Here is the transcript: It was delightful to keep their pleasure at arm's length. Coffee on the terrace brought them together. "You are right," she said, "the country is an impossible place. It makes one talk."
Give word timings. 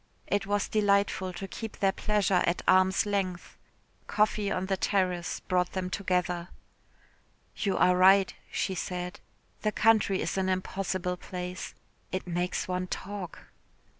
It 0.25 0.47
was 0.47 0.67
delightful 0.67 1.31
to 1.33 1.47
keep 1.47 1.77
their 1.77 1.91
pleasure 1.91 2.41
at 2.47 2.63
arm's 2.67 3.05
length. 3.05 3.55
Coffee 4.07 4.49
on 4.49 4.65
the 4.65 4.75
terrace 4.75 5.41
brought 5.41 5.73
them 5.73 5.91
together. 5.91 6.49
"You 7.55 7.77
are 7.77 7.95
right," 7.95 8.33
she 8.51 8.73
said, 8.73 9.19
"the 9.61 9.71
country 9.71 10.19
is 10.19 10.39
an 10.39 10.49
impossible 10.49 11.17
place. 11.17 11.75
It 12.11 12.25
makes 12.25 12.67
one 12.67 12.87
talk." 12.87 13.49